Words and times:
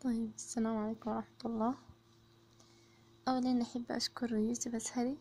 طيب 0.00 0.30
السلام 0.36 0.76
عليكم 0.76 1.10
ورحمة 1.10 1.40
الله. 1.44 1.74
أولا 3.28 3.62
أحب 3.62 3.92
أشكر 3.92 4.36
يوسف 4.36 4.74
أسهري 4.74 5.18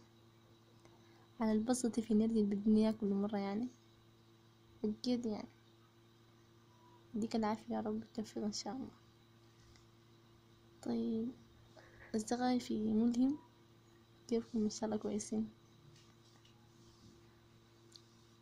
على 1.39 1.52
البسط 1.52 1.99
في 1.99 2.13
بدني 2.13 2.79
إياه 2.79 2.92
كل 2.92 3.13
مرة 3.13 3.38
يعني. 3.38 3.68
بجد 4.84 5.26
يعني. 5.26 5.47
يديك 7.15 7.36
العافية 7.36 7.76
يا 7.76 7.81
رب 7.81 8.00
بالتوفيق 8.00 8.44
إن 8.44 8.52
شاء 8.52 8.73
الله. 8.73 8.92
طيب 10.81 11.31
أصدقائي 12.15 12.59
في 12.59 12.93
ملهم 12.93 13.37
كيفكم؟ 14.27 14.63
إن 14.63 14.69
شاء 14.69 14.85
الله 14.85 14.97
كويسين. 14.97 15.49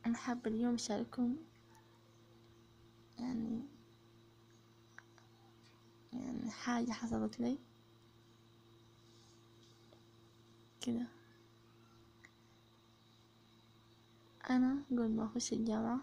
أنا 0.05 0.17
حابة 0.17 0.51
اليوم 0.51 0.73
أشارككم 0.73 1.35
يعني 3.19 3.61
يعني 6.13 6.36
حاجة 6.49 6.91
حصلت 6.91 7.39
لي. 7.39 7.59
كده. 10.81 11.07
أنا 14.49 14.83
قبل 14.91 15.09
ما 15.09 15.25
أخش 15.25 15.53
الجامعة 15.53 15.99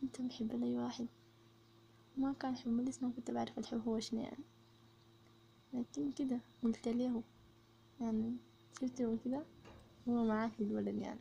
كنت 0.00 0.20
بحب 0.20 0.52
لي 0.52 0.78
واحد. 0.78 1.06
ما 2.16 2.32
كان 2.32 2.56
حب 2.56 2.80
لسه 2.80 3.06
ما 3.06 3.12
كنت 3.16 3.30
بعرف 3.30 3.58
الحب 3.58 3.88
هو 3.88 4.00
شنو 4.00 4.20
يعني. 4.20 4.44
لكن 5.72 6.12
كده 6.12 6.40
قلت 6.62 6.88
له 6.88 7.22
يعني 8.00 8.36
شفته 8.80 9.18
كده 9.24 9.44
هو 10.08 10.24
معاه 10.24 10.50
الولد 10.60 10.94
يعني. 10.98 11.20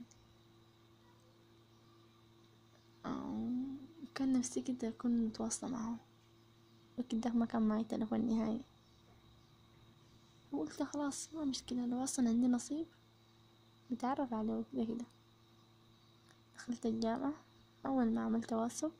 كان 4.15 4.33
نفسي 4.33 4.61
كده 4.61 4.87
أكون 4.87 5.25
متواصلة 5.25 5.69
معاه 5.69 5.97
وكده 6.97 7.29
ما 7.29 7.45
كان 7.45 7.61
معي 7.61 7.83
تلفون 7.83 8.25
نهائي. 8.25 8.61
وقلت 10.51 10.83
خلاص 10.83 11.33
ما 11.33 11.45
مشكلة. 11.45 11.85
لو 11.85 12.03
أصلا 12.03 12.29
عندي 12.29 12.47
نصيب 12.47 12.85
نتعرف 13.91 14.33
عليه 14.33 14.53
وكده. 14.53 14.85
كده 14.85 15.05
دخلت 16.55 16.85
الجامعة. 16.85 17.33
أول 17.85 18.11
ما 18.11 18.21
عملت 18.21 18.53
واتساب 18.53 18.91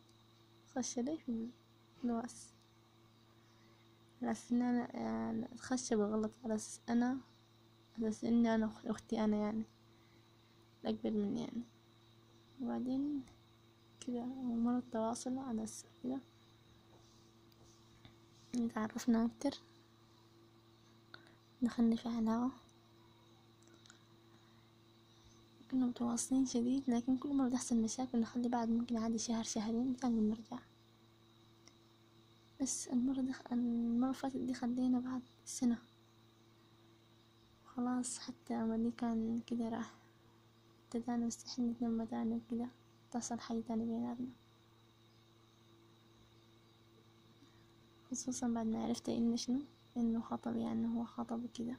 خش 0.75 0.99
لي 0.99 1.17
في 1.17 1.49
الواس 2.03 2.53
على 4.21 4.35
إن 4.51 4.61
أنا 4.61 4.95
يعني 4.95 5.47
خش 5.57 5.93
بغلط 5.93 6.31
على 6.43 6.55
أساس 6.55 6.81
أنا 6.89 7.17
على 7.97 8.07
أساس 8.09 8.23
إني 8.23 8.55
أنا 8.55 8.71
أختي 8.85 9.23
أنا 9.23 9.37
يعني. 9.37 9.63
الأكبر 10.83 11.11
مني 11.11 11.41
يعني. 11.41 11.63
وبعدين 12.61 13.23
كده 13.99 14.25
مرة 14.25 14.83
تواصل 14.91 15.37
على 15.37 15.63
أساس 15.63 15.85
كده. 16.03 16.19
تعرفنا 18.55 19.25
أكتر. 19.25 19.57
دخلنا 21.61 21.95
في 21.95 22.09
علاقة 22.09 22.51
كنا 25.71 25.85
متواصلين 25.85 26.45
شديد 26.45 26.89
لكن 26.89 27.17
كل 27.17 27.33
مرة 27.33 27.49
تحصل 27.49 27.81
مشاكل 27.81 28.19
نخلي 28.19 28.49
بعد 28.49 28.69
ممكن 28.69 28.97
عادي 28.97 29.17
شهر 29.17 29.43
شهرين 29.43 29.93
بعدين 30.03 30.29
نرجع. 30.29 30.59
بس 32.61 32.87
المرة 32.87 33.21
دخ... 33.21 33.41
المرة 33.51 34.11
فاتت 34.11 34.37
دي 34.37 34.53
خلينا 34.53 34.99
بعد 34.99 35.21
سنة. 35.45 35.77
خلاص 37.65 38.19
حتى 38.19 38.53
أملي 38.53 38.91
كان 38.91 39.41
كده 39.47 39.69
راح. 39.69 39.93
ابتدأنا 40.83 41.25
مستحيل 41.25 41.65
نتلم 41.65 42.03
تاني 42.03 42.35
وكده. 42.35 42.67
تصل 43.11 43.39
حاجة 43.39 43.61
تاني 43.67 43.85
بيناتنا. 43.85 44.27
خصوصا 48.15 48.47
بعد 48.47 48.65
ما 48.65 48.83
عرفت 48.83 49.09
إن 49.09 49.37
شنو؟ 49.37 49.59
إنه 49.97 50.21
خطب 50.21 50.55
يعني 50.55 50.87
هو 50.87 51.03
خطب 51.03 51.43
وكده. 51.43 51.77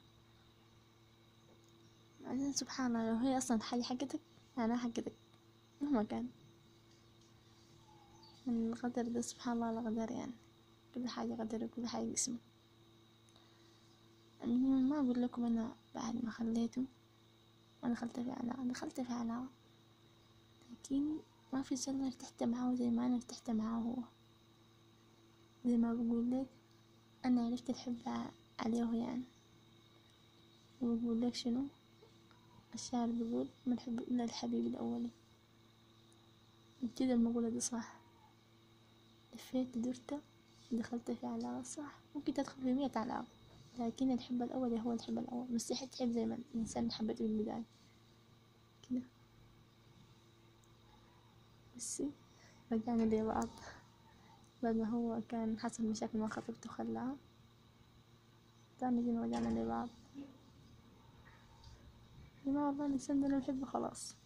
بعدين 2.24 2.52
سبحان 2.52 2.96
الله 2.96 3.10
لو 3.10 3.16
هي 3.16 3.38
أصلا 3.38 3.60
حاجة 3.60 3.82
حقتك 3.82 4.20
أنا 4.58 4.76
حقتك 4.76 5.12
مهما 5.80 6.02
كان. 6.02 6.28
من 8.46 8.72
القدر 8.72 9.08
ده 9.08 9.20
سبحان 9.20 9.52
الله 9.62 9.70
القدر 9.80 10.10
يعني 10.10 10.32
كل 10.94 11.08
حاجة 11.08 11.34
قدر 11.34 11.64
وكل 11.64 11.86
حاجة 11.86 12.12
اسمه 12.12 12.38
المهم 14.44 14.88
ما 14.88 14.96
أقول 15.00 15.22
لكم 15.22 15.44
أنا 15.44 15.74
بعد 15.94 16.24
ما 16.24 16.30
خليته 16.30 16.84
أنا 17.84 17.94
دخلت 17.94 18.20
في 18.20 18.30
علاقة 18.30 18.64
دخلت 18.64 19.00
في 19.00 19.12
علاقة 19.12 19.46
لكن 20.70 21.16
ما 21.52 21.62
في 21.62 21.76
زول 21.76 22.04
ارتحت 22.04 22.42
معاه 22.42 22.74
زي 22.74 22.90
ما 22.90 23.06
أنا 23.06 23.14
ارتحت 23.16 23.50
معاه 23.50 23.80
هو. 23.80 23.96
زي 25.66 25.76
ما 25.76 25.94
بقول 25.94 26.30
لك 26.30 26.46
أنا 27.24 27.46
عرفت 27.46 27.70
الحب 27.70 27.96
عليه 28.58 28.94
يعني. 28.94 29.22
وبقول 30.82 31.20
لك 31.22 31.34
شنو؟ 31.34 31.64
الشاعر 32.74 33.06
بيقول 33.06 33.48
ما 33.66 33.74
الحب 33.74 33.98
إلا 34.00 34.24
الحبيب 34.24 34.66
الأولي 34.66 35.10
كده 36.96 37.12
المقولة 37.12 37.48
دي 37.48 37.60
صح. 37.60 37.96
لفيت 39.34 39.78
درت 39.78 40.20
دخلت 40.72 41.10
في 41.10 41.26
علاقة 41.26 41.62
صح. 41.62 41.98
ممكن 42.14 42.34
تدخل 42.34 42.62
في 42.62 42.72
مية 42.72 42.90
علاقة 42.96 43.24
لكن 43.78 44.10
الحب 44.10 44.42
الأول 44.42 44.74
هو 44.78 44.92
الحب 44.92 45.18
الأول. 45.18 45.46
مستحيل 45.54 45.88
تحب 45.88 46.12
زي 46.12 46.26
ما 46.26 46.34
الإنسان 46.34 46.92
حبته 46.92 47.24
من 47.24 47.30
البداية. 47.30 47.64
كده. 48.90 49.02
بس 51.76 52.02
رجعنا 52.72 53.02
لبعض 53.02 53.48
بعد 54.66 54.76
ما 54.76 54.88
هو 54.90 55.20
كان 55.28 55.58
حصل 55.58 55.84
مشاكل 55.84 56.18
مع 56.18 56.28
خطيبته 56.28 56.70
خلاها 56.70 57.16
تاني 58.78 59.02
جينا 59.02 59.22
رجعنا 59.22 59.60
لبعض. 59.60 59.88
ما 62.46 62.66
والله 62.66 62.86
الإنسان 62.86 63.40
ده 63.60 63.66
خلاص. 63.66 64.16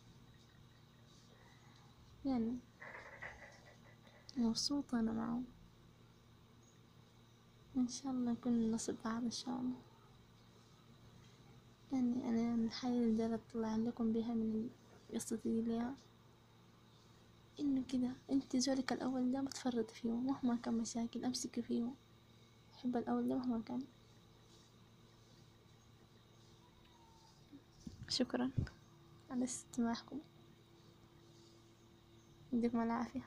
يعني 2.24 2.58
مبسوطة 4.36 5.00
أنا 5.00 5.12
معه. 5.12 5.42
إن 7.76 7.88
شاء 7.88 8.12
الله 8.12 8.32
نكون 8.32 8.70
نصب 8.72 8.94
بعض 9.04 9.22
إن 9.22 9.30
شاء 9.30 9.60
الله. 9.60 9.80
يعني 11.92 12.28
أنا 12.28 12.54
الحاجة 12.54 12.92
اللي 12.92 13.34
أطلع 13.34 13.76
لكم 13.76 14.12
بيها 14.12 14.34
من 14.34 14.70
قصتي 15.14 15.62
ليها 15.62 15.94
إنه 17.60 17.82
كده. 17.88 18.10
أنت 18.30 18.56
زولك 18.56 18.92
الأول 18.92 19.32
ده 19.32 19.40
بتفرط 19.40 19.90
فيه 19.90 20.10
مهما 20.10 20.56
كان 20.56 20.74
مشاكل 20.74 21.24
أمسك 21.24 21.60
فيه. 21.60 21.94
حب 22.72 22.96
الأول 22.96 23.28
ده 23.28 23.34
مهما 23.36 23.62
كان. 23.62 23.82
شكرا 28.08 28.50
على 29.30 29.44
استماعكم. 29.44 30.18
يديكم 32.52 32.80
العافية. 32.82 33.22